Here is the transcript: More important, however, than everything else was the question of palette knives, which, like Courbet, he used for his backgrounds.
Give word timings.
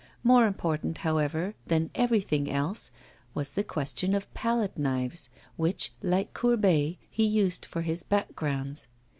More 0.23 0.47
important, 0.47 0.97
however, 1.05 1.53
than 1.67 1.91
everything 1.93 2.49
else 2.49 2.89
was 3.35 3.51
the 3.51 3.63
question 3.63 4.15
of 4.15 4.33
palette 4.33 4.75
knives, 4.79 5.29
which, 5.57 5.93
like 6.01 6.33
Courbet, 6.33 6.97
he 7.11 7.23
used 7.23 7.65
for 7.67 7.83
his 7.83 8.01
backgrounds. 8.01 8.87